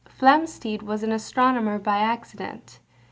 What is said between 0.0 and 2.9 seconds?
Flamsteed was an astronomer by accident.